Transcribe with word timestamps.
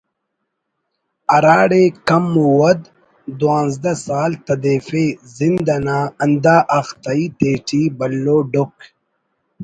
ہراڑے 1.33 1.83
کم 2.07 2.25
و 2.43 2.45
وَد 2.59 2.81
دوانزدہ 3.39 3.93
سال 4.05 4.31
تدیفے 4.45 5.05
زند 5.37 5.67
انا 5.75 5.99
ہندا 6.21 6.55
اختئی 6.77 7.23
تیٹی 7.37 7.83
بھلو 7.97 8.37
ڈکھ 8.51 8.81